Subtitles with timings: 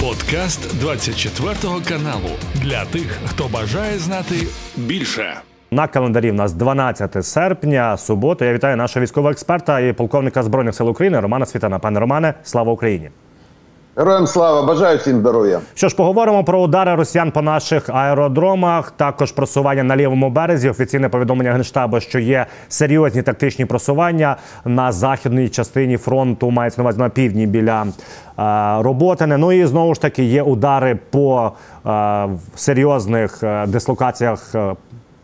[0.00, 1.54] Подкаст 24
[1.88, 4.34] каналу для тих, хто бажає знати
[4.76, 5.34] більше.
[5.70, 8.44] На календарі в нас 12 серпня, субота.
[8.44, 11.78] Я вітаю нашого військового експерта і полковника збройних сил України Романа Світана.
[11.78, 13.10] Пане Романе, слава Україні!
[13.96, 15.60] Героям слава, бажаю всім здоров'я.
[15.74, 20.70] Що ж, поговоримо про удари росіян по наших аеродромах, також просування на лівому березі.
[20.70, 26.98] Офіційне повідомлення генштабу, що є серйозні тактичні просування на західній частині фронту, мається на увазі
[26.98, 29.38] на півдні біля е, Роботине.
[29.38, 31.52] Ну і знову ж таки є удари по
[31.86, 34.54] е, серйозних е, дислокаціях.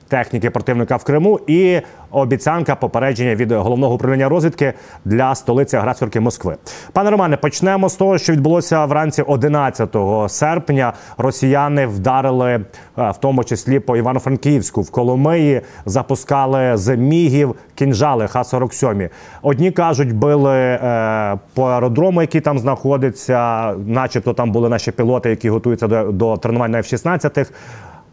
[0.09, 4.73] Техніки противника в Криму і обіцянка попередження від головного управління розвідки
[5.05, 6.57] для столиці агресорки Москви.
[6.93, 9.97] Пане Романе, почнемо з того, що відбулося вранці 11
[10.29, 10.93] серпня.
[11.19, 12.61] Росіяни вдарили е,
[12.97, 19.09] в тому числі по Івано-Франківську в Коломиї, запускали з мігів кінжали Х-47.
[19.43, 25.51] Одні кажуть, били е, по аеродрому, який там знаходиться, начебто там були наші пілоти, які
[25.51, 27.47] готуються до, до тренувань на F-16.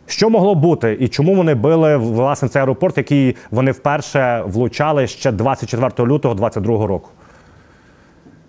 [0.07, 5.33] Що могло бути, і чому вони били власне цей аеропорт, який вони вперше влучали ще
[5.33, 7.09] 24 лютого 2022 року?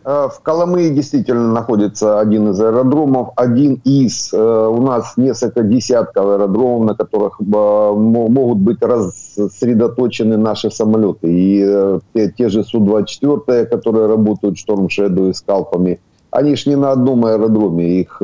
[0.10, 3.32] Э, в Коломые действительно находится один из аэродромов.
[3.36, 10.72] Один из, э, у нас несколько десятков аэродромов, на которых э, могут быть рассредоточены наши
[10.72, 11.28] самолеты.
[11.28, 16.00] И те, те же Су-24, которые работают Шторм Шеду и скалпами,
[16.32, 18.02] они ж не на одном аэродроме.
[18.02, 18.22] Их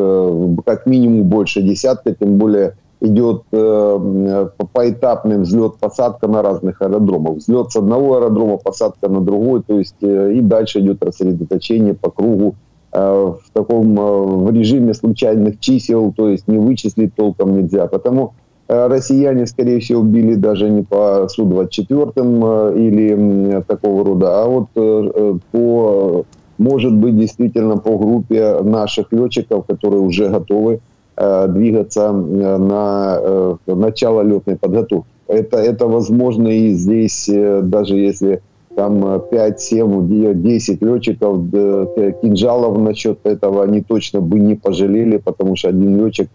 [0.66, 7.37] как минимум больше десятка, тем более идет э, поэтапный взлет-посадка на разных аэродромах.
[7.37, 12.11] Взлет с одного аэродрома, посадка на другой, то есть э, и дальше идет рассредоточение по
[12.11, 12.57] кругу
[12.93, 17.87] э, в таком э, в режиме случайных чисел, то есть не вычислить толком нельзя.
[17.87, 18.35] Потому
[18.69, 24.69] э, россияне, скорее всего, били даже не по Су-24 э, или такого рода, а вот
[24.75, 26.25] э, э, по,
[26.59, 30.81] может быть, действительно по группе наших летчиков, которые уже готовы
[31.49, 35.11] двигаться э, на э, начало летной подготовки.
[35.29, 37.31] Это, это возможно и здесь,
[37.63, 38.41] даже если
[38.75, 41.39] там 5, 7, 10 летчиков,
[42.21, 46.29] кинжалов насчет этого они точно бы не пожалели, потому что один летчик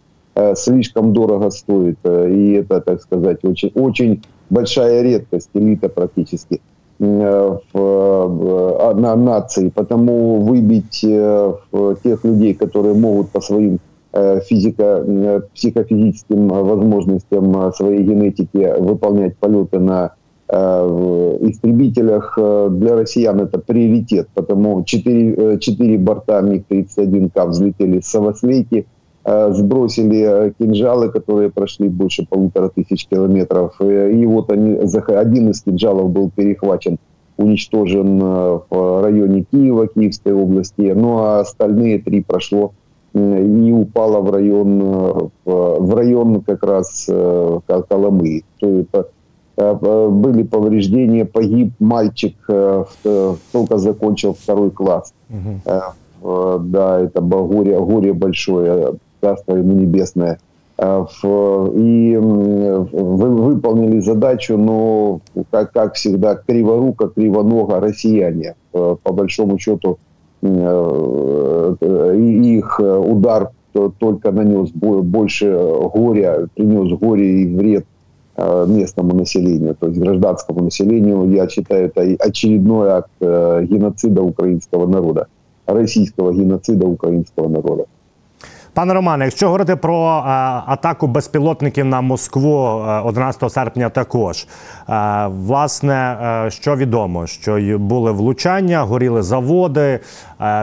[0.56, 1.98] слишком дорого стоит.
[2.06, 6.62] И это, так сказать, очень, очень большая редкость, элита практически
[6.98, 9.70] в, на нации.
[9.76, 18.80] Потому выбить тех людей, которые могут по своим Э, физико, э, психофизическим возможностям своей генетики
[18.80, 20.14] выполнять полеты на
[20.48, 28.86] э, истребителях для россиян это приоритет, потому 4, 4 борта МиГ-31К взлетели с Савослейки,
[29.26, 33.82] сбросили кинжалы, которые прошли больше полутора тысяч километров.
[33.82, 37.00] И вот они, один из кинжалов был перехвачен,
[37.38, 42.74] уничтожен в районе Киева, Киевской области, ну а остальные три прошло
[43.16, 48.44] и упала в район, э, в район как раз э, Коломы.
[48.59, 49.08] То это
[49.56, 49.74] э,
[50.09, 55.14] были повреждения, погиб мальчик, только закончил второй класс.
[55.30, 56.59] Угу.
[56.59, 60.40] Да, это горе, горе большое, царство ему небесное.
[60.78, 62.18] И
[62.92, 65.22] выполнили задачу, но,
[65.52, 68.56] как, как всегда, криворуко, кривоного россияне.
[68.72, 70.00] По большому счету,
[71.82, 73.52] их удар
[74.00, 75.52] только нанес больше
[75.94, 77.86] горя, принес горе и вред
[78.38, 81.30] э, местному населению, то есть гражданскому населению.
[81.32, 85.28] Я считаю, это очередной акт геноцида украинского народа,
[85.66, 87.86] российского геноцида украинского народа.
[88.75, 90.22] Пане Романе, якщо говорити про е,
[90.66, 92.56] атаку безпілотників на Москву
[93.06, 94.47] 11 е, серпня, також
[94.90, 96.18] е, власне,
[96.50, 100.00] що відомо, що були влучання, горіли заводи.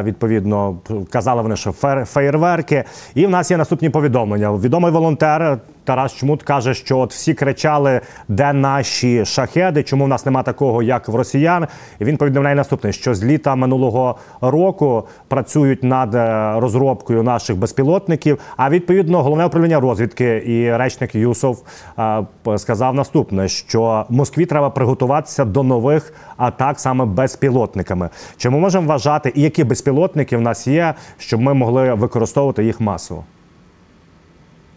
[0.02, 0.76] Відповідно,
[1.10, 1.72] казали вони, що
[2.04, 2.84] фейерверки.
[3.14, 4.52] І в нас є наступні повідомлення.
[4.52, 10.26] Відомий волонтер Тарас Чмут каже, що от всі кричали, де наші шахеди, чому в нас
[10.26, 11.66] нема такого, як в росіян.
[11.98, 18.38] І він повідомляє наступне: що з літа минулого року працюють над е, розробкою наших безпілотників.
[18.56, 21.62] А відповідно, головне управління розвідки і речник Юсов
[21.98, 22.24] е,
[22.56, 28.08] сказав наступне: що Москві треба приготуватися до нових атак саме безпілотниками.
[28.36, 32.80] Чи ми можемо вважати, і які безпілотники в нас є, щоб ми могли використовувати їх
[32.80, 33.24] масово?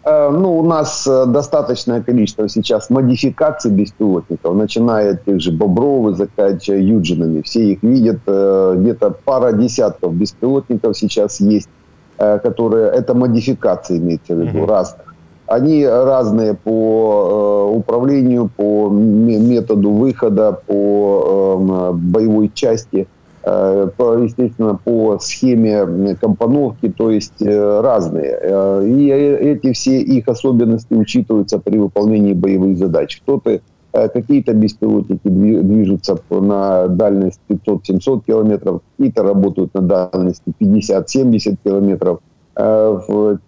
[0.06, 6.14] Э, ну, у нас э, достаточное количество сейчас модификаций беспилотников, начиная от тех же Бобровы,
[6.14, 7.42] заканчивая Юджинами.
[7.42, 8.20] Все их видят.
[8.26, 11.68] Э, где-то пара десятков беспилотников сейчас есть,
[12.16, 12.86] которые...
[12.92, 14.66] Это модификации, имеется в виду, mm-hmm.
[14.66, 15.14] разных.
[15.48, 23.08] Они разные по управлению, по методу выхода, по боевой части–
[23.46, 28.38] естественно, по схеме компоновки, то есть разные.
[28.84, 33.20] И эти все их особенности учитываются при выполнении боевых задач.
[33.22, 33.60] Кто-то
[33.92, 42.18] какие-то беспилотники движутся на дальность 500-700 километров, какие-то работают на дальности 50-70 километров.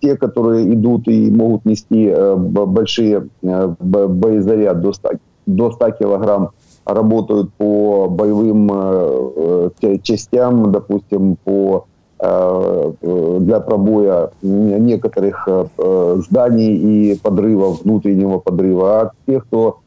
[0.01, 5.11] Те, которые идут и могут нести большие боезаряд до 100,
[5.47, 6.51] до 100 килограмм,
[6.89, 11.87] работают по боевым э, э, частям, допустим, по
[12.19, 12.93] э,
[13.41, 15.47] для пробоя некоторых
[15.77, 19.01] зданий и подрыва, внутреннего подрыва.
[19.01, 19.79] А те, кто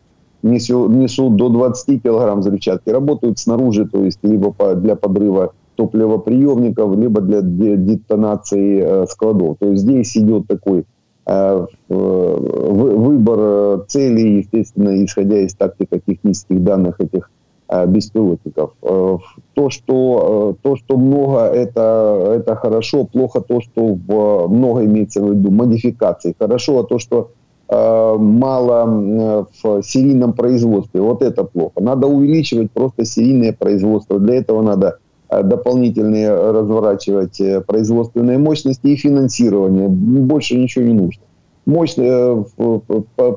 [0.44, 7.22] несут, несут до 20 килограмм взрывчатки, работают снаружи, то есть либо для подрыва топливоприемников, либо
[7.22, 9.58] для детонации складов.
[9.60, 10.86] То есть здесь идет такой
[11.88, 17.30] выбор э, целей, естественно, исходя из тактико-технических данных этих
[17.70, 18.72] э, беспилотников.
[18.82, 25.32] То, что, то, что много, это, это хорошо, плохо то, что в, много имеется в
[25.32, 26.36] виду модификаций.
[26.38, 27.32] Хорошо, а то, что
[27.70, 31.80] мало в серийном производстве, вот это плохо.
[31.80, 34.20] Надо увеличивать просто серийное производство.
[34.20, 34.98] Для этого надо
[35.32, 39.88] дополнительные разворачивать э, производственные мощности и финансирование.
[39.88, 41.24] Больше ничего не нужно.
[41.68, 42.44] Э,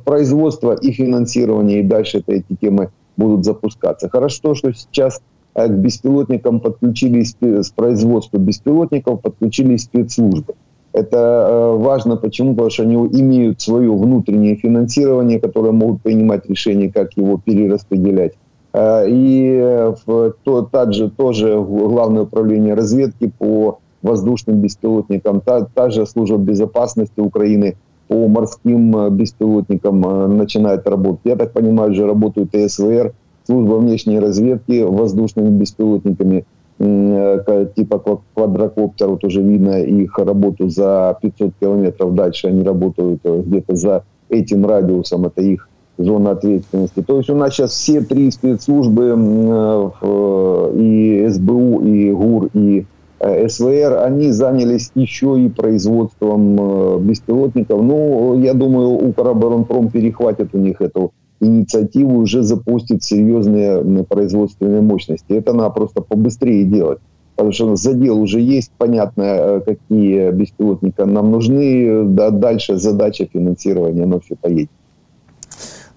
[0.04, 4.08] производство и финансирование, и дальше это, эти темы будут запускаться.
[4.08, 5.20] Хорошо, что сейчас
[5.54, 10.54] э, к беспилотникам подключились, с производства беспилотников подключились спецслужбы.
[10.92, 12.52] Это важно, почему?
[12.52, 18.34] Потому что они имеют свое внутреннее финансирование, которое могут принимать решения, как его перераспределять.
[18.76, 27.20] И то, также тоже Главное управление разведки по воздушным беспилотникам, та, та же служба безопасности
[27.20, 27.76] Украины
[28.08, 30.00] по морским беспилотникам
[30.36, 31.20] начинает работать.
[31.24, 33.14] Я так понимаю, уже работают и СВР,
[33.46, 36.44] служба внешней разведки воздушными беспилотниками
[36.78, 44.66] типа квадрокоптеров, тоже видно их работу за 500 километров дальше, они работают где-то за этим
[44.66, 45.68] радиусом, это их
[45.98, 47.02] зона ответственности.
[47.02, 52.86] То есть у нас сейчас все три спецслужбы э, и СБУ, и ГУР, и
[53.20, 57.82] э, СВР, они занялись еще и производством э, беспилотников.
[57.82, 65.32] Ну, я думаю, Укроборонпром перехватит у них эту инициативу, уже запустит серьезные производственные мощности.
[65.32, 66.98] Это надо просто побыстрее делать.
[67.36, 72.04] Потому что задел уже есть, понятно, какие беспилотники нам нужны.
[72.04, 74.70] Да, дальше задача финансирования, оно все поедет.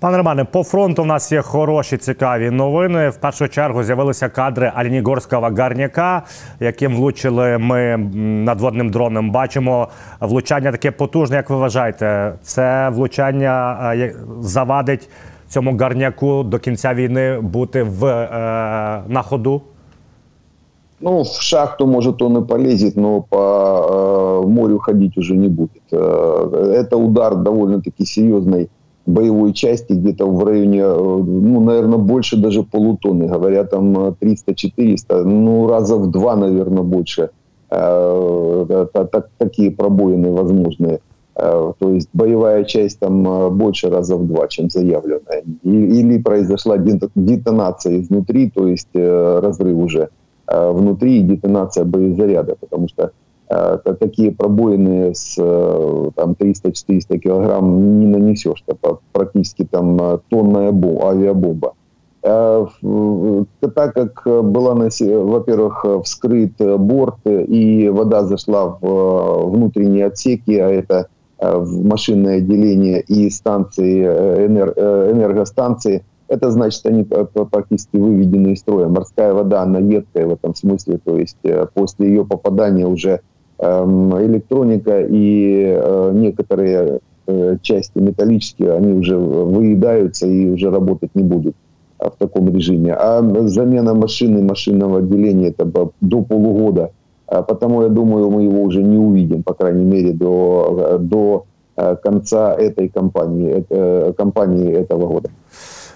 [0.01, 3.09] Пане Романе, по фронту у нас є хороші цікаві новини.
[3.09, 6.23] В першу чергу з'явилися кадри Альнігорського гарняка,
[6.61, 7.97] яким влучили ми
[8.45, 9.31] надводним дроном.
[9.31, 9.89] Бачимо
[10.21, 11.37] влучання таке потужне.
[11.37, 15.09] Як ви вважаєте, це влучання е, завадить
[15.53, 18.29] цьому гарняку до кінця війни бути в е,
[19.09, 19.63] на ходу?
[21.01, 25.83] Ну, в шахту, может, он и полезет, но по э, морю ходить уже не будет.
[25.93, 28.69] Э, это удар довольно-таки серьезный
[29.08, 33.28] боевой части где-то в районе, э, ну, наверное, больше даже полутонны.
[33.28, 37.30] Говорят, там 300-400, э, ну, раза в два, наверное, больше.
[37.70, 41.00] Э, так, такие пробоины возможные.
[41.36, 45.44] То есть боевая часть там больше раза в два, чем заявленная.
[45.64, 50.10] Или произошла детонация изнутри, то есть разрыв уже
[50.48, 53.12] внутри и детонация боезаряда, потому что
[53.48, 58.64] такие пробоины с там, 300-400 килограмм не нанесешь.
[58.68, 61.74] Это практически там тонная бомба, авиабомба.
[62.22, 71.08] Так как была, во-первых, вскрыт борт, и вода зашла в внутренние отсеки, а это
[71.40, 78.90] в машинное отделение и станции, энергостанции, это значит, они практически выведены из строя.
[78.90, 81.38] Морская вода, она едкая в этом смысле, то есть
[81.76, 83.22] после ее попадания уже
[83.60, 91.56] электроника и э, некоторые э, части металлические, они уже выедаются и уже работать не будут
[92.00, 92.94] в таком режиме.
[92.94, 95.66] А замена машины, машинного отделения это
[96.02, 96.92] до полугода.
[97.28, 101.46] А потому я думаю, мы его уже не увидим, по крайней мере, до, до
[101.76, 103.66] э, конца этой кампании,
[104.14, 105.30] кампании этого года.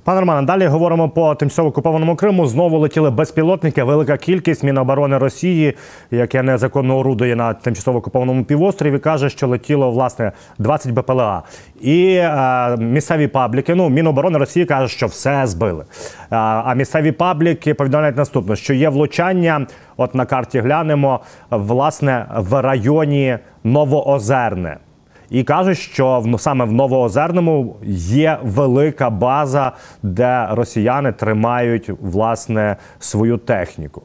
[0.03, 2.47] Пане Романе, далі говоримо по тимчасово окупованому Криму.
[2.47, 3.83] Знову летіли безпілотники.
[3.83, 5.73] Велика кількість Міноборони Росії,
[6.11, 11.43] яке незаконно орудує на тимчасово окупованому півострові, каже, що летіло власне 20 БПЛА.
[11.81, 13.75] І е, місцеві пабліки.
[13.75, 15.83] Ну, Міноборони Росії каже, що все збили.
[15.83, 19.67] Е, а місцеві пабліки повідомляють наступне, що є влучання.
[19.97, 24.77] От на карті глянемо власне в районі Новоозерне.
[25.31, 29.71] І кажуть, що саме в Новоозерному є велика база,
[30.03, 34.01] де росіяни тримають власне свою техніку.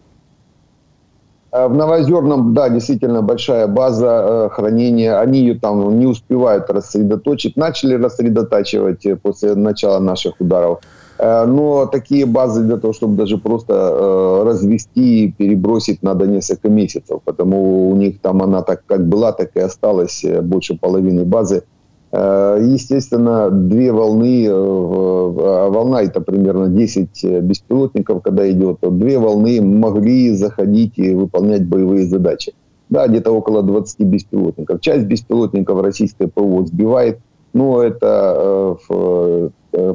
[1.52, 5.20] В Новоозерном, да, действительно большая база хранения.
[5.22, 7.56] Они ее там не успевают рассредоточить.
[7.56, 10.78] Начали рассредотачивать после начала наших ударов.
[11.18, 17.20] Но такие базы для того, чтобы даже просто развести и перебросить, надо несколько месяцев.
[17.24, 21.64] Потому у них там она так как была, так и осталась больше половины базы
[22.12, 29.18] Э, естественно, две волны, э, а волна это примерно 10 э, беспилотников, когда идет, две
[29.18, 32.54] волны могли заходить и выполнять боевые задачи.
[32.88, 34.80] Да, где-то около 20 беспилотников.
[34.80, 37.18] Часть беспилотников российская ПВО сбивает,
[37.56, 38.76] но это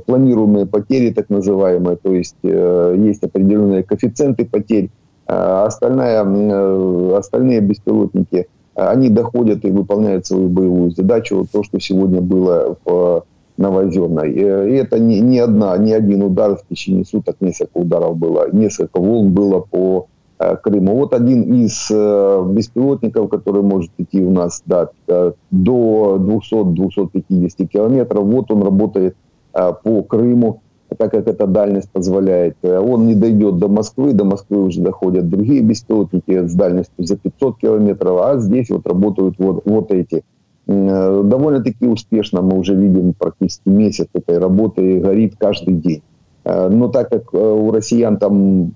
[0.06, 4.90] планируемые потери, так называемые, то есть есть определенные коэффициенты потерь.
[5.28, 6.22] А остальная,
[7.18, 13.26] остальные беспилотники– они доходят и выполняют свою боевую задачу, то, что сегодня было в
[13.58, 14.32] Новозерной.
[14.32, 19.00] И это не, не, одна, не один удар в течение суток, несколько ударов было, несколько
[19.00, 20.08] волн было по
[20.42, 20.96] э, Крыму.
[20.96, 28.24] Вот один из э, беспилотников, который может идти у нас да, э, до 200-250 километров,
[28.24, 29.16] вот он работает
[29.54, 30.62] по Крыму
[30.98, 32.58] так как эта дальность позволяет.
[32.64, 37.58] Он не дойдет до Москвы, до Москвы уже доходят другие беспилотники с дальностью за 500
[37.60, 40.24] километров, а здесь вот работают вот, вот эти.
[40.68, 46.04] Довольно-таки успешно мы уже видим практически месяц этой работы, горит каждый день.
[46.44, 48.74] Но так как у россиян там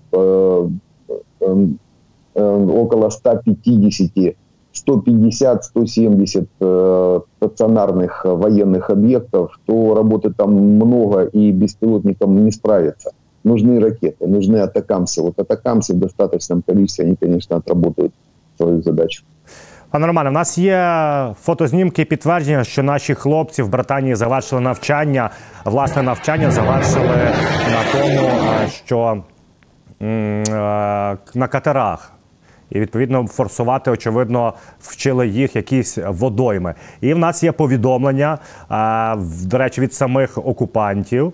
[2.34, 4.36] около 150
[4.72, 13.10] 150-170 э, стационарных военных объектов, то работы там много и беспилотникам не справиться.
[13.42, 15.22] Нужны ракеты, нужны атакамсы.
[15.22, 18.12] Вот атакамсы в достаточном количестве, они, конечно, отработают
[18.56, 19.22] свою задачу.
[19.90, 25.30] Пане Романе, в нас є фотознімки і підтвердження, що наші хлопці в Британії завершили навчання.
[25.64, 27.06] Власне навчання завершили
[27.72, 29.22] на тому, е, що е,
[29.99, 32.15] на катерах
[32.69, 36.73] і відповідно форсувати, очевидно, вчили їх якісь водойми.
[37.01, 38.37] І в нас є повідомлення,
[39.43, 41.33] до речі, від самих окупантів.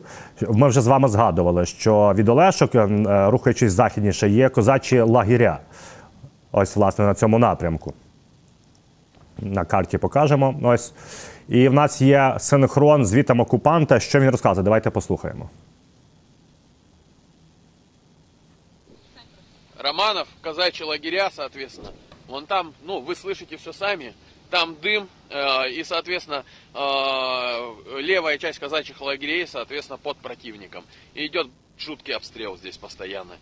[0.50, 2.88] Ми вже з вами згадували, що від Олешок, е,
[3.30, 5.60] рухаючись західніше, є козачі лагеря.
[6.51, 7.94] Ось, власне, на цьому напрямку.
[9.41, 10.56] На карті покажемо.
[10.63, 10.94] Ось.
[11.48, 14.00] І в нас є синхрон з вітом окупанта.
[14.00, 14.63] Що він розказує?
[14.63, 15.50] Давайте послухаємо.
[19.80, 21.92] Романов, казачьи лагеря, соответственно.
[22.28, 24.14] Вон там, ну, вы слышите все сами,
[24.50, 30.85] там дым, э, и, соответственно, э, левая часть казачьих лагерей, соответственно, под противником.
[31.14, 33.35] И идет жуткий обстрел здесь постоянно.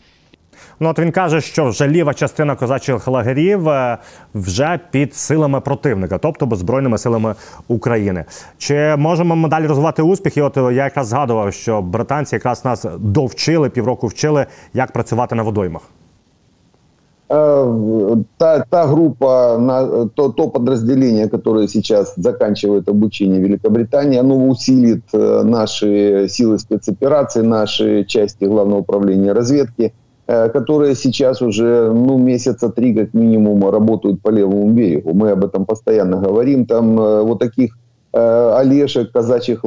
[0.81, 3.99] Ну, от він каже, що вже ліва частина козачих лагерів е,
[4.35, 7.35] вже під силами противника, тобто беззбройними силами
[7.69, 8.25] України.
[8.59, 10.43] Чи можемо ми далі розвивати успіхи?
[10.43, 15.83] От я якраз згадував, що британці якраз нас довчили півроку вчили, як працювати на водоймах.
[17.32, 25.04] Э, та, та группа, то, то подразделение, которое сейчас заканчивает обучение в Великобритании, оно усилит
[25.14, 29.94] э, наши силы спецопераций, наши части Главного управления разведки,
[30.28, 35.14] э, которые сейчас уже ну, месяца три как минимум работают по левому берегу.
[35.14, 36.66] Мы об этом постоянно говорим.
[36.66, 37.78] Там вот таких
[38.12, 39.64] Олешек, казачьих,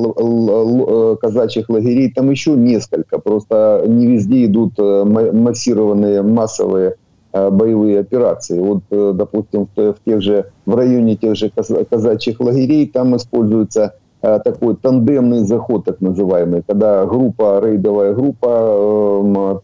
[1.20, 3.20] казачьих лагерей, там еще несколько.
[3.20, 6.96] Просто не везде идут массированные, массовые
[7.32, 8.60] боевые операции.
[8.60, 14.38] Вот, э, допустим, в, тех же, в районе тех же казачьих лагерей там используется э,
[14.44, 19.62] такой тандемный заход, так называемый, когда группа, рейдовая группа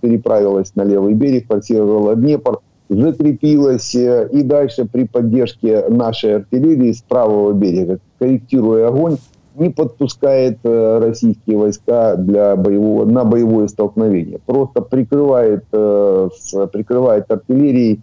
[0.00, 7.52] переправилась на левый берег, форсировала Днепр, закрепилась и дальше при поддержке нашей артиллерии с правого
[7.52, 9.16] берега, корректируя огонь,
[9.58, 14.38] не подпускает э, российские войска для боевого, на боевое столкновение.
[14.44, 16.28] Просто прикрывает, э,
[16.72, 18.00] прикрывает артиллерией,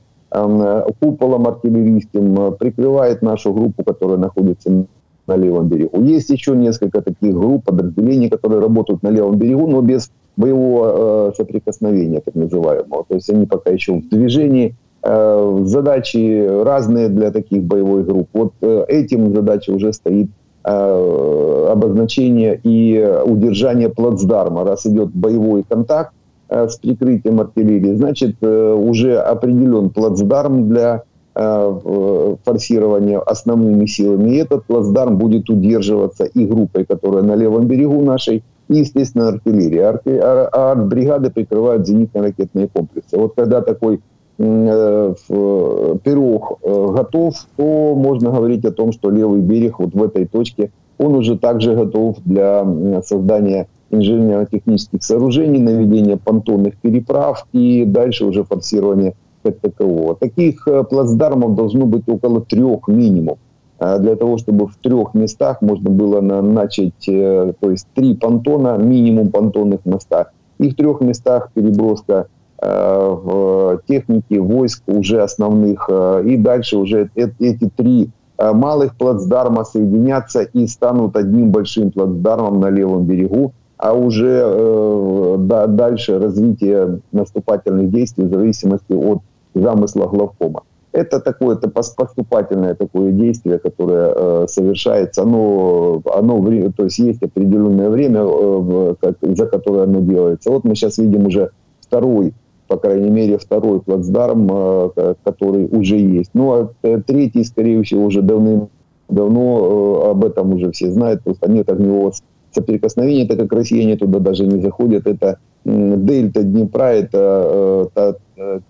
[1.00, 4.86] куполом артиллерийским, э, прикрывает нашу группу, которая находится
[5.28, 6.02] на левом берегу.
[6.02, 12.20] Есть еще несколько таких групп, подразделений, которые работают на левом берегу, но без боевого соприкосновения,
[12.20, 13.06] так называемого.
[13.08, 14.76] То есть они пока еще в движении.
[15.04, 18.30] Задачи разные для таких боевых групп.
[18.34, 20.30] Вот этим задача уже стоит
[20.64, 24.64] обозначение и удержание плацдарма.
[24.64, 26.14] Раз идет боевой контакт
[26.50, 31.04] э, с прикрытием артиллерии, значит э, уже определен плацдарм для
[31.36, 34.30] форсирования основными силами.
[34.30, 39.80] И этот плацдарм будет удерживаться и группой, которая на левом берегу нашей, и, естественно, артиллерии.
[39.80, 40.10] Арти...
[40.22, 43.18] А бригады прикрывают зенитно-ракетные комплексы.
[43.18, 49.80] Вот когда такой Э, пирог э, готов, то можно говорить о том, что левый берег
[49.80, 52.66] вот в этой точке, он уже также готов для
[53.04, 59.14] создания инженерно-технических сооружений, наведения понтонных переправ и дальше уже форсирование
[59.44, 60.16] как такового.
[60.16, 63.38] Таких плацдармов должно быть около трех минимум
[63.80, 69.86] для того, чтобы в трех местах можно было начать, то есть три понтона, минимум понтонных
[69.86, 72.28] моста, и в трех местах переброска
[72.66, 81.18] в техники, войск уже основных, и дальше уже эти три малых плацдарма соединятся и станут
[81.18, 83.54] одним большим плацдармом на левом берегу,
[83.84, 89.20] а уже э, да, дальше развитие наступательных действий в зависимости от
[89.54, 90.64] замысла главкома.
[90.94, 96.42] Это такое это поступательное такое действие, которое э, совершается, оно, оно,
[96.72, 100.50] то есть есть определенное время, э, как, за которое оно делается.
[100.50, 101.50] Вот мы сейчас видим уже
[101.82, 102.34] второй,
[102.68, 106.32] по крайней мере, второй плацдарм, э, который уже есть.
[106.34, 111.50] Ну, а э, третий, скорее всего, уже давным-давно э, об этом уже все знают, просто
[111.52, 112.14] нет огневого
[112.52, 115.08] соприкосновения, так как россияне туда даже не заходят.
[115.08, 118.16] Это дельта Днепра, это та,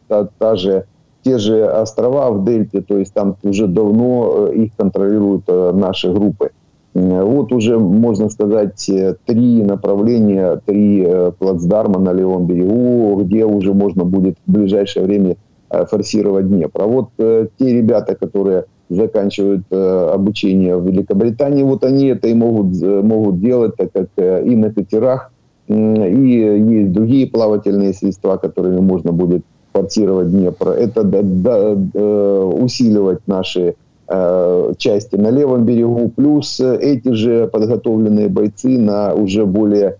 [0.07, 0.85] та, та же
[1.23, 6.51] те же острова в Дельте, то есть там уже давно их контролируют наши группы.
[6.93, 8.89] Вот уже, можно сказать,
[9.25, 11.07] три направления, три
[11.39, 15.35] плацдарма на левом берегу, где уже можно будет в ближайшее время
[15.69, 16.83] форсировать Днепр.
[16.83, 22.81] А вот те ребята, которые заканчивают э, обучение в Великобритании, вот они это и могут,
[22.81, 25.31] э, могут делать, так как э, и на катерах,
[25.67, 30.69] и есть другие плавательные средства, которыми можно будет форсировать Днепр.
[30.69, 31.01] Это
[32.61, 33.75] усиливать наши
[34.77, 39.97] части на левом берегу, плюс эти же подготовленные бойцы на уже более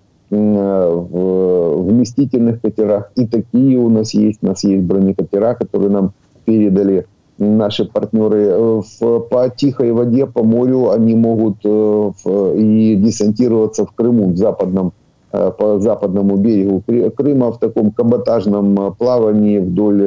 [1.84, 3.12] вместительных катерах.
[3.16, 4.40] И такие у нас есть.
[4.42, 6.14] У нас есть бронекатера, которые нам
[6.46, 7.06] передали
[7.38, 13.86] наши партнеры э, в, по тихой воде, по морю, они могут э, в, и десантироваться
[13.86, 14.94] в Крыму, в западном,
[15.32, 16.84] э, по западному берегу
[17.16, 20.04] Крыма, в таком каботажном плавании вдоль,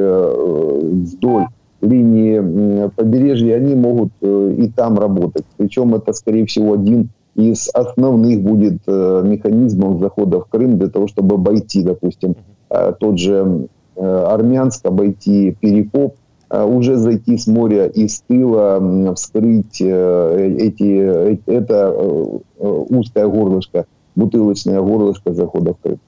[1.13, 1.47] вдоль
[1.81, 5.45] линии побережья, они могут и там работать.
[5.57, 11.35] Причем это, скорее всего, один из основных будет механизмов захода в Крым для того, чтобы
[11.35, 12.35] обойти, допустим,
[12.99, 16.15] тот же Армянск, обойти Перекоп,
[16.49, 21.93] Э, уже зайти с моря и с тыла, вскрыть э, эти, э, это
[22.57, 25.99] узкое горлышко, бутилочне горлышко заходу в Крим.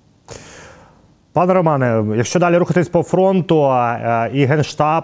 [1.33, 3.73] Пане Романе, якщо далі рухатись по фронту,
[4.33, 5.03] і генштаб,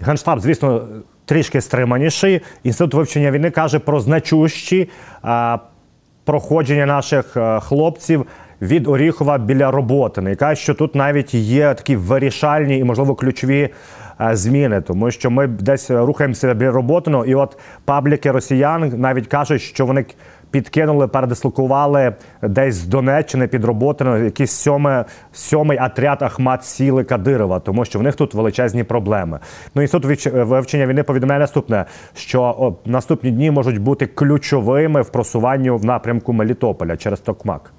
[0.00, 0.88] генштаб, звісно,
[1.24, 2.40] трішки стриманіший.
[2.62, 4.88] Інститут вивчення війни каже про значущі
[6.24, 8.26] проходження наших хлопців
[8.62, 10.32] від Оріхова біля роботи.
[10.32, 13.68] І каже, що тут навіть є такі вирішальні і, можливо, ключові
[14.32, 17.12] зміни, тому що ми десь рухаємося біля роботи.
[17.26, 20.04] І от пабліки росіян навіть кажуть, що вони
[20.50, 27.84] підкинули, передислокували десь з Донеччини під роботину якийсь сьоме, сьомий отряд Ахмат Сіли Кадирова, тому
[27.84, 29.38] що в них тут величезні проблеми.
[29.74, 31.84] Ну інститут вивчення війни повідомляє наступне,
[32.14, 37.72] що наступні дні можуть бути ключовими в просуванні в напрямку Мелітополя через Токмак.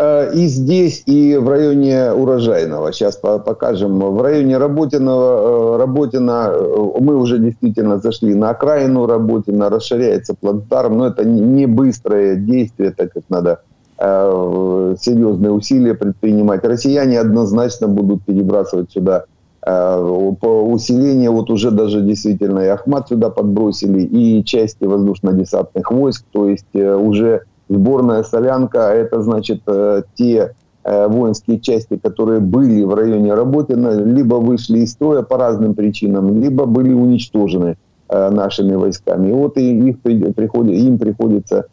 [0.00, 2.92] Э, и здесь, и в районе Урожайного.
[2.92, 3.98] Сейчас покажем.
[3.98, 10.98] В районе Работиного, э, Работина э, мы уже действительно зашли на окраину Работина, расширяется плацдарм,
[10.98, 13.60] но это не быстрое действие, так как надо
[14.00, 16.64] серьезные усилия предпринимать.
[16.64, 19.24] Россияне однозначно будут перебрасывать сюда
[19.60, 26.48] по усилению, вот уже даже действительно и Ахмат сюда подбросили, и части воздушно-десантных войск, то
[26.48, 30.54] есть уже сборная солянка, это значит э, те
[30.84, 36.40] э, воинские части, которые были в районе Работина, либо вышли из строя по разным причинам,
[36.40, 37.76] либо были уничтожены
[38.08, 39.28] э, нашими войсками.
[39.28, 41.66] И вот и их приходит, им приходится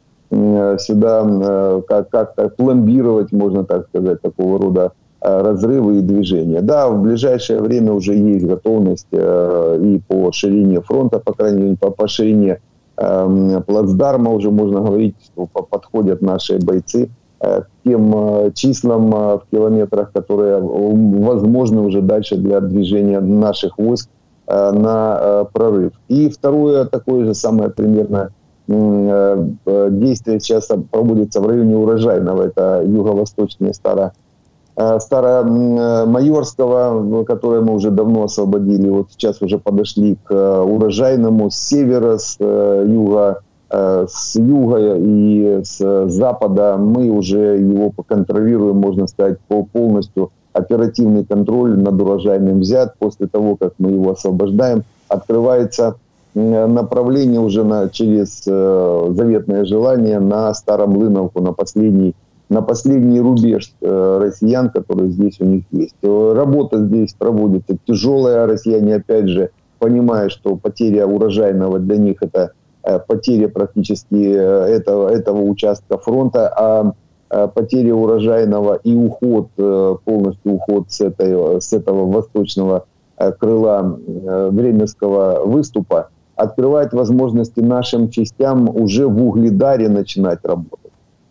[0.79, 6.61] сюда как- как-то пломбировать, можно так сказать, такого рода разрывы и движения.
[6.61, 11.91] Да, в ближайшее время уже есть готовность и по ширине фронта, по крайней мере, по,
[11.91, 12.59] по ширине
[12.95, 17.09] плацдарма уже можно говорить, что подходят наши бойцы
[17.41, 23.77] э, к тем э, числам э, в километрах, которые возможны уже дальше для движения наших
[23.77, 24.09] войск
[24.47, 25.93] на прорыв.
[26.07, 28.29] И второе такое же самое примерно
[28.67, 34.13] действие сейчас проводится в районе Урожайного, это юго-восточная старая
[34.77, 38.89] Старомайорского, которое мы уже давно освободили.
[38.89, 43.39] Вот сейчас уже подошли к э, урожайному с севера, с э, юга,
[43.71, 46.75] с юга и с запада.
[46.77, 52.95] Мы уже его контролируем, можно сказать, по полностью оперативный контроль над урожайным взят.
[52.99, 55.95] После того, как мы его освобождаем, открывается
[56.35, 62.13] направление уже на, через заветное желание на Старомлыновку, на последний
[62.49, 65.95] на последний рубеж э, россиян, которые здесь у них есть.
[66.03, 68.45] Работа здесь проводится тяжелая.
[68.45, 72.51] Россияне, опять же, понимая, что потеря урожайного для них это
[73.07, 81.59] потеря практически этого, этого участка фронта, а потеря урожайного и уход, полностью уход с, этой,
[81.59, 82.85] с этого восточного
[83.39, 83.97] крыла
[84.51, 90.84] Временского выступа открывает возможности нашим частям уже в Угледаре начинать работать.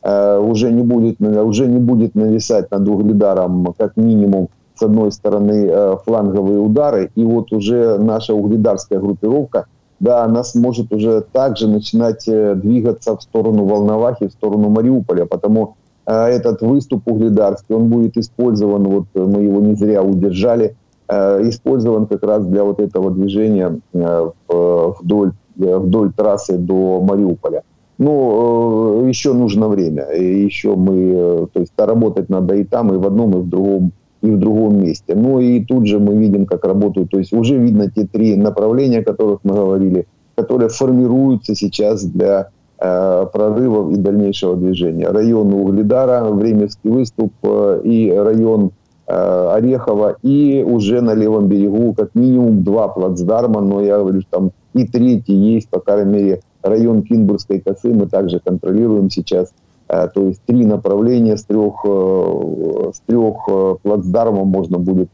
[0.04, 5.66] Э, уже не будет, уже не будет нависать над Угледаром как минимум с одной стороны
[5.66, 9.66] э, фланговые удары, и вот уже наша угледарская группировка,
[10.00, 15.76] да, она сможет уже также начинать э, двигаться в сторону Волновахи, в сторону Мариуполя, потому
[16.06, 20.76] этот выступ угледарский, он будет использован, вот мы его не зря удержали,
[21.08, 27.62] использован как раз для вот этого движения вдоль, вдоль трассы до Мариуполя.
[27.98, 32.98] Но э, еще нужно время, и еще мы, то есть работать надо и там, и
[32.98, 35.14] в одном, и в другом, и в другом месте.
[35.14, 39.00] Ну и тут же мы видим, как работают, то есть уже видно те три направления,
[39.00, 42.48] о которых мы говорили, которые формируются сейчас для
[42.80, 45.08] э, прорывов и дальнейшего движения.
[45.08, 48.72] Район Угледара, Временский выступ э, и район
[49.06, 54.30] Э, Орехова, и уже на левом берегу как минимум два плацдарма, но я говорю, что
[54.30, 59.53] там и третий есть, по крайней мере, район Кинбургской косы мы также контролируем сейчас.
[59.87, 65.09] Э, то есть три направления с трех, э, с трех плацдармов можно будет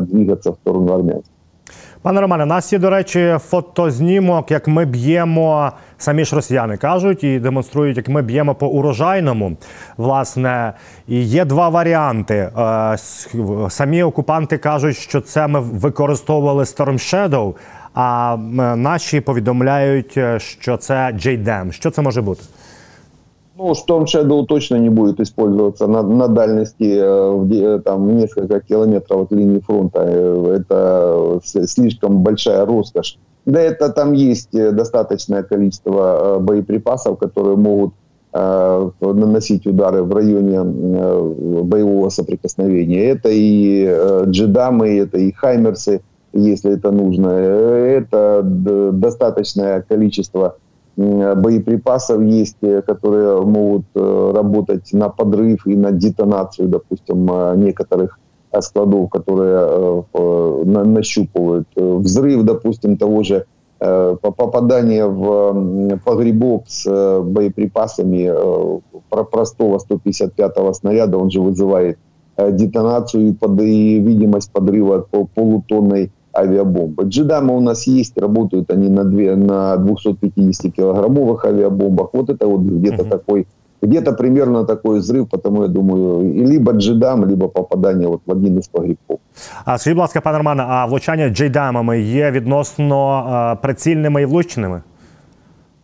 [0.00, 1.32] двигаться в сторону Армянска.
[2.02, 7.24] Пане Романе, у нас є, до речі, фотознімок, як ми б'ємо, самі ж росіяни кажуть
[7.24, 9.56] і демонструють, як ми б'ємо по урожайному.
[9.96, 10.72] Власне,
[11.08, 12.34] і є два варіанти.
[12.34, 12.96] Е,
[13.68, 17.54] самі окупанти кажуть, що це ми використовували Storm Shadow,
[17.99, 18.37] а
[18.75, 21.71] наші повідомляють, що це JDAM.
[21.71, 22.41] Що це може бути?
[23.59, 28.59] Ну, Storm Shadow точно не будет использоваться на, на дальности э, в, э, там, несколько
[28.59, 29.99] километров от линии фронта.
[29.99, 33.17] Э, это слишком большая роскошь.
[33.45, 37.93] Да, это там есть достаточное количество боеприпасов, которые могут
[38.33, 43.09] э, наносить удары в районе э, боевого соприкосновения.
[43.09, 46.01] Это и э, джедамы, это и хаймерсы,
[46.33, 47.29] если это нужно.
[47.29, 50.55] Это достаточное количество
[50.97, 58.19] боеприпасов есть, э, которые могут э, работать на подрыв и на детонацию, допустим, э, некоторых
[58.59, 60.05] складов, которые
[60.65, 61.67] нащупывают.
[61.75, 63.45] Взрыв, допустим, того же
[63.77, 68.31] попадание в погребок с боеприпасами
[69.09, 71.99] простого 155-го снаряда, он же вызывает
[72.37, 77.04] детонацию и видимость подрыва полутонной авиабомбы.
[77.04, 82.08] Джедамы у нас есть, работают они на, две, на 250-килограммовых авиабомбах.
[82.12, 83.10] Вот это вот где-то угу.
[83.10, 83.46] такой,
[83.82, 88.68] где-то примерно такой взрыв, потому я думаю, либо джедам, либо попадание вот в один із
[88.68, 89.18] погрібків.
[89.64, 94.82] А скажіть, будь ласка, пане Романе, а влучання джейдамами є відносно е, прицільними і влучними?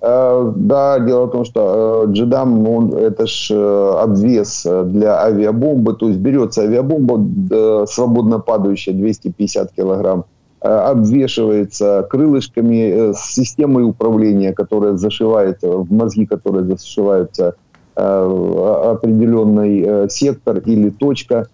[0.01, 5.95] Uh, да, дело в том, что uh, джедам, он, это ж uh, обвес для авиабомбы,
[5.95, 10.32] то есть берется авиабомба свободно падающая 250 килограмм, Э,
[10.64, 17.56] обвешивается крылышками э, с системой управления, которая зашивается, в мозги которые зашиваются
[17.96, 18.02] э,
[18.92, 21.48] определенный сектор или точка.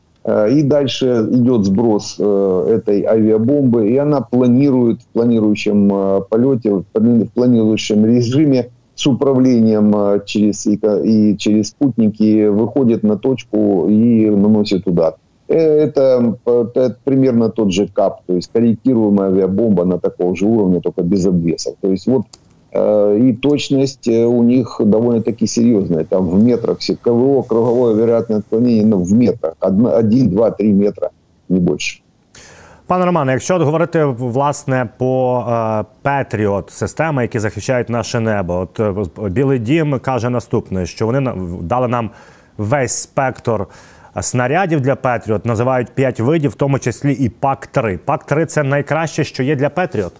[0.51, 6.83] И дальше идет сброс этой авиабомбы, и она планирует в планирующем полете, в
[7.33, 15.15] планирующем режиме с управлением через, и через спутники выходит на точку и наносит удар.
[15.48, 20.80] Э, это, это примерно тот же КАП, то есть корректируемая авиабомба на такого же уровня,
[20.80, 21.74] только без обвесов.
[21.80, 22.22] То есть вот
[22.72, 26.04] э, и точность э, у них довольно-таки серьезная.
[26.04, 29.54] Там в метрах все КВО, круговое вероятное отклонение ну, в метрах.
[29.60, 31.10] Один, два, три метра,
[31.48, 32.00] не больше.
[32.86, 35.44] Пане Романе, якщо от говорити власне по
[36.02, 38.68] Петріот системи, які захищають наше небо,
[39.16, 42.10] от Білий Дім каже наступне: що вони дали нам
[42.58, 43.66] весь спектр
[44.20, 47.98] снарядів для Петріот називають п'ять видів, в тому числі і ПАК-3.
[47.98, 50.12] ПАК-3 – це найкраще, що є для Петріот?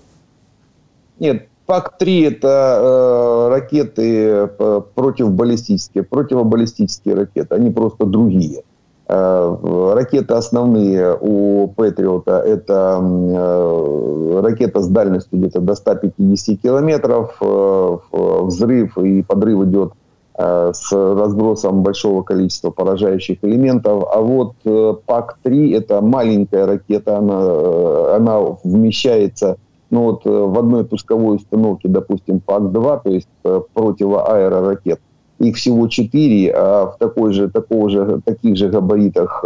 [1.20, 4.48] Ні, ПАК-3 – это э, ракеты
[4.94, 8.62] противобаллистические, противобаллистические ракеты, они просто другие.
[9.08, 17.98] Э, ракеты основные у Патриота – это э, ракета с дальностью где-то до 150 километров, э,
[18.42, 19.97] взрыв и подрыв идет Э,
[20.39, 24.05] с разбросом большого количества поражающих элементов.
[24.13, 29.57] А вот э, ПАК-3 это маленькая ракета, она, э, она вмещается
[29.89, 33.27] ну вот в одной пусковой установке, допустим, ПАК-2, то есть
[33.73, 35.01] противоаэроракет,
[35.39, 39.43] их всего 4, а в такой же, такого же, таких же габаритах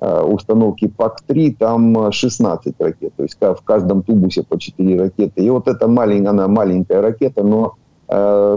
[0.00, 3.14] установки ПАК-3 там 16 ракет.
[3.16, 5.42] То есть в каждом тубусе по 4 ракеты.
[5.42, 7.76] И вот эта маленькая, она маленькая ракета, но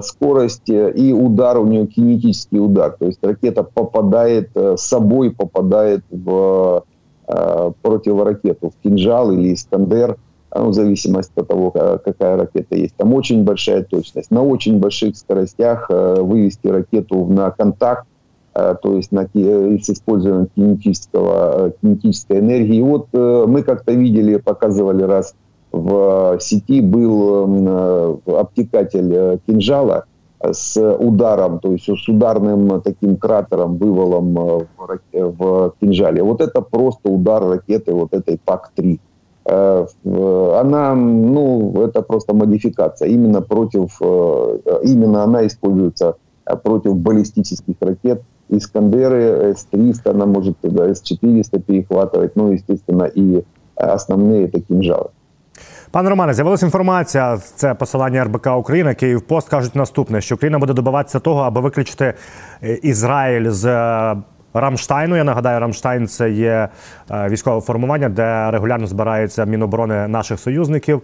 [0.04, 2.96] скорость и удар у нее кинетический удар.
[3.00, 6.84] То есть ракета попадает, с собой попадает в
[7.26, 10.18] противоракету, в кинжал или Искандер–
[10.56, 12.96] ну, в зависимости от того, какая ракета есть.
[12.96, 14.32] Там очень большая точность.
[14.32, 18.08] На очень больших скоростях э, вывести ракету на контакт,
[18.54, 22.78] э, то есть на, с использованием кинетического, э, кинетической энергии.
[22.78, 25.36] И вот мы как-то видели, показывали раз
[25.78, 30.06] в сети, был обтекатель кинжала
[30.40, 34.68] с ударом, то есть с ударным таким кратером, вывалом в,
[35.14, 36.22] в кинжале.
[36.22, 39.00] Вот это просто удар ракеты вот этой ПАК-3.
[39.48, 39.86] Э,
[40.60, 43.08] она, ну, это просто модификация.
[43.08, 48.22] Именно против, э, именно она используется э, против баллистических ракет.
[48.50, 53.44] Искандеры, С-300, она может С-400 перехватывать, ну, естественно, и
[53.76, 55.10] основные это кинжалы.
[55.92, 57.38] Пане Романе, з'явилася інформація.
[57.38, 58.94] Це посилання РБК Україна.
[58.94, 62.14] Київпост кажуть наступне: що Україна буде добиватися того, аби виключити
[62.82, 63.66] Ізраїль з
[64.54, 65.16] Рамштайну.
[65.16, 66.70] Я нагадаю, Рамштайн це є
[67.12, 71.02] е, військове формування, де регулярно збираються міноборони наших союзників,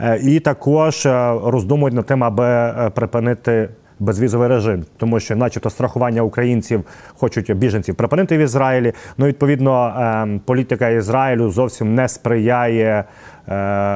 [0.00, 3.68] е, і також е, роздумують над тим, аби припинити
[4.01, 6.83] Безвізовий режим, тому що, начебто, страхування українців
[7.19, 8.93] хочуть біженців припинити в Ізраїлі.
[9.17, 13.03] Ну, відповідно, політика Ізраїлю зовсім не сприяє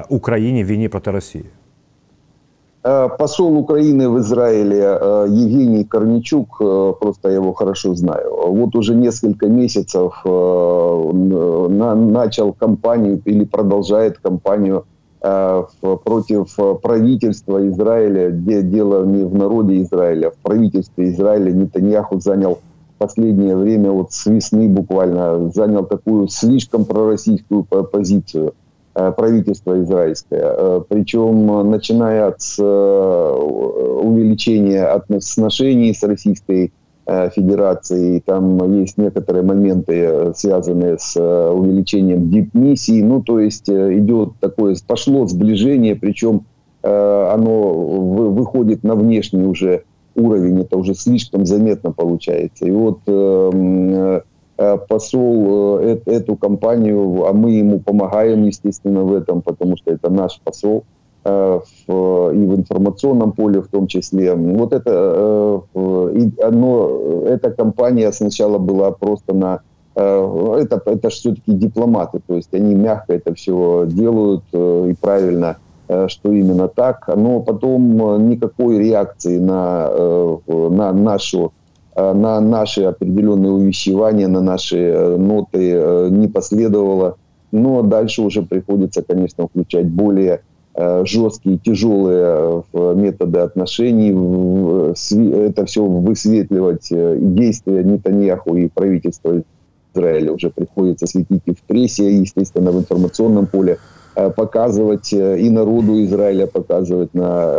[0.09, 1.45] Україні в війні проти Росії.
[2.83, 8.75] Э, посол Украины в Израиле э, Евгений Корничук, э, просто я его хорошо знаю, вот
[8.75, 10.19] уже несколько месяцев
[12.25, 14.85] начал кампанию или продолжает кампанию
[15.80, 22.58] Против правительства Израиля, где дело не в народе Израиля, в правительстве Израиля Нетаньяху занял
[22.98, 28.54] последнее время, вот с весны буквально, занял такую слишком пророссийскую позицию–
[28.98, 30.40] Э, правительство израильское.
[30.56, 32.62] Э, Причем, начиная э,
[34.02, 36.72] увеличения отношений с Российской
[38.24, 45.94] там есть некоторые моменты, связанные с увеличением дипмиссий, ну, то есть идет такое, пошло сближение,
[45.94, 46.46] причем
[46.82, 49.84] оно выходит на внешний уже
[50.16, 52.66] уровень, это уже слишком заметно получается.
[52.66, 53.00] И вот
[54.58, 60.08] Э, посол э, эту компанию, а мы ему помогаем, естественно, в этом, потому что это
[60.08, 60.78] наш посол.
[60.78, 60.95] э,
[61.26, 64.34] в, и в информационном поле в том числе.
[64.34, 69.60] Вот это, оно, эта компания сначала была просто на
[69.94, 75.56] это, это же все-таки дипломаты, то есть они мягко это все делают и правильно,
[76.06, 79.90] что именно так, но потом никакой реакции на,
[80.46, 81.52] на нашу
[81.96, 87.16] Э, на наши определенные увещевания, на наши э, ноты э, не последовало.
[87.52, 90.42] Но дальше уже приходится, конечно, включать более
[91.04, 94.10] жесткие, тяжелые методы отношений,
[94.90, 99.42] это все высветливать действия Нетаньяху и правительства
[99.94, 103.78] Израиля уже приходится светить и в прессе, естественно, в информационном поле,
[104.36, 107.52] показывать и народу Израиля, показывать на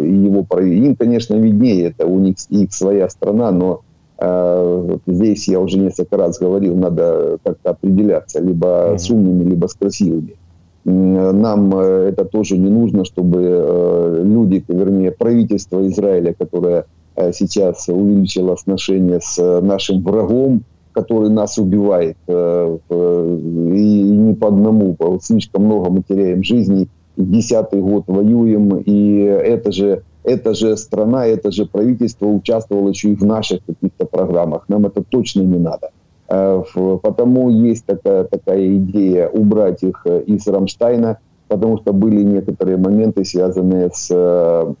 [0.00, 3.80] его Им, конечно, виднее, это у них их своя страна, но
[4.18, 9.74] э, здесь я уже несколько раз говорил, надо как-то определяться либо с умными, либо с
[9.74, 10.36] красивыми.
[10.84, 16.84] Нам э, это тоже не нужно, чтобы э, люди, вернее, правительство Израиля, которое
[17.16, 25.64] э, сейчас увеличило отношения с нашим врагом, который нас убивает, и не по одному, слишком
[25.64, 31.66] много мы теряем жизней, десятый год воюем, и это же эта же страна, это же
[31.66, 34.68] правительство участвовало еще и в наших каких-то программах.
[34.68, 35.90] Нам это точно не надо.
[36.34, 36.62] Э,
[37.02, 41.18] потому есть такая, такая идея убрать их э, из Рамштайна,
[41.48, 44.74] потому что были некоторые моменты, связанные с э,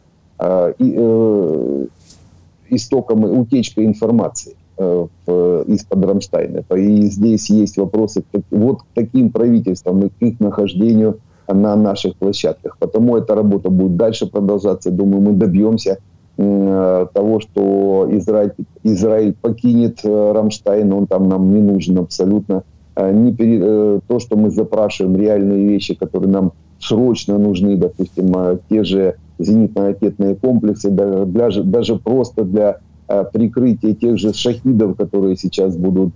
[2.70, 6.64] истоком, утечкой информации из-под Рамштайна.
[6.74, 11.18] И здесь есть вопросы вот к таким правительствам и к их нахождению–
[11.52, 12.76] на наших площадках.
[12.78, 14.90] Потому эта работа будет дальше продолжаться.
[14.90, 15.96] Думаю, мы добьемся э,
[16.36, 22.64] того, что Израиль, Израиль покинет э, Рамштайн, он там нам не нужен абсолютно.
[22.96, 28.34] Э, не перед, то, что мы запрашиваем, реальные вещи, которые нам срочно нужны, допустим,
[28.68, 32.78] те же зенитно-ракетные комплексы, даже, даже просто для
[33.32, 36.12] прикрытия тех же шахидов, которые сейчас будут,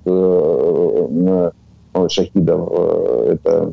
[2.09, 2.71] шахидов,
[3.29, 3.73] это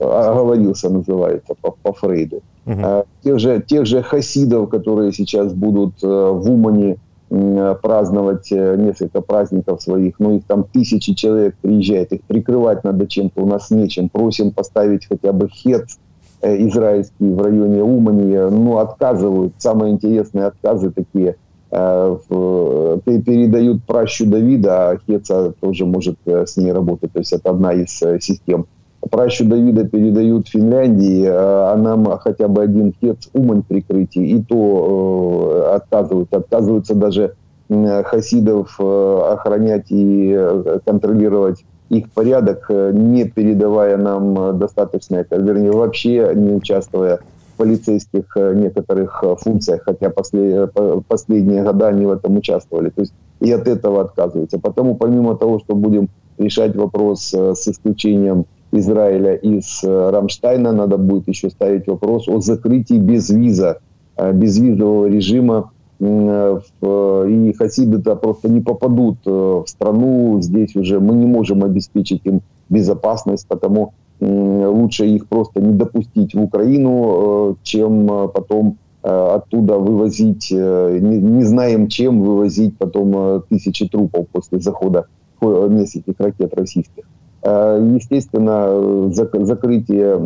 [0.00, 2.42] оговорился, называется, по, по Фрейду.
[2.66, 3.04] Угу.
[3.24, 10.36] Тех, же, тех же хасидов, которые сейчас будут в Умане праздновать несколько праздников своих, ну
[10.36, 15.32] их там тысячи человек приезжает, их прикрывать надо чем-то, у нас нечем, просим поставить хотя
[15.32, 15.98] бы хец
[16.42, 24.98] израильский в районе Умани, ну отказывают, самые интересные отказы такие– Э, передают пращу Давида, а
[24.98, 27.12] Хеца тоже может э, с ней работать.
[27.12, 28.66] То есть это одна из э, систем.
[29.10, 36.32] Пращу Давида передают Финляндии, а нам хотя бы один Хец Умань прикрытие, и то отказывают.
[36.32, 37.34] Отказываются даже
[37.68, 40.38] хасидов охранять и
[40.84, 47.20] контролировать их порядок, не передавая нам достаточно, вернее, вообще не участвуя
[47.56, 52.90] полицейских э, некоторых э, функциях, хотя э, последние года они в этом участвовали.
[52.90, 54.58] То есть и от этого отказываются.
[54.58, 61.50] Потому помимо того, что будем решать вопрос с исключением Израиля из Рамштайна, надо будет еще
[61.50, 63.80] ставить вопрос о закрытии без виза,
[64.16, 70.40] безвизового режима и хасиды-то просто не попадут в страну.
[70.40, 76.42] Здесь уже мы не можем обеспечить им безопасность, потому лучше их просто не допустить в
[76.42, 83.88] Украину, э, чем э, потом э, оттуда вывозить, не, не знаем чем вывозить потом тысячи
[83.88, 85.06] трупов после захода
[85.40, 87.04] нескольких ракет российских.
[87.44, 90.16] Естественно, закрытие,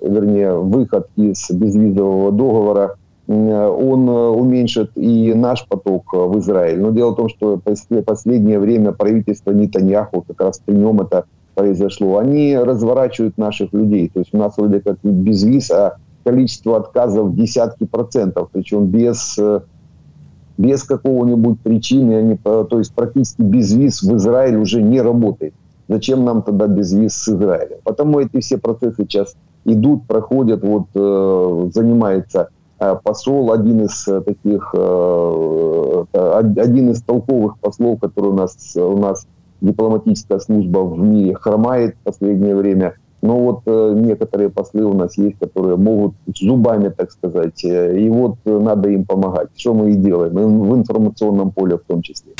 [0.00, 2.94] вернее, выход из безвизового договора,
[3.28, 6.80] он уменьшит и наш поток в Израиль.
[6.80, 11.26] Но дело в том, что в последнее время правительство Нетаньяху, как раз при нем это
[11.56, 14.10] произошло, они разворачивают наших людей.
[14.12, 19.38] То есть у нас вроде как без виз, а количество отказов десятки процентов, причем без,
[19.38, 19.60] э,
[20.58, 25.54] без какого-нибудь причины, они, то есть практически без виз в Израиле уже не работает.
[25.88, 27.78] Зачем нам тогда без виз с Израиля?
[27.84, 34.74] Потому эти все процессы сейчас идут, проходят, вот э, занимается э, посол, один из таких,
[36.12, 39.26] один из толковых послов, который у нас, у нас
[39.61, 42.95] дипломатическая служба в мире хромает в последнее время.
[43.21, 47.99] Но вот э, некоторые послы у нас есть, которые могут с зубами, так сказать, э,
[47.99, 49.49] и вот э, надо им помогать.
[49.55, 52.31] Что мы и делаем, в информационном поле в том числе.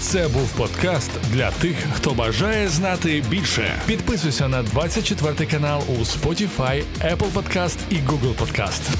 [0.00, 3.62] Це був подкаст для тих, хто бажає знати більше.
[3.86, 8.96] Підписуйся на 24 канал у Spotify, Apple Podcast і Google Podcast.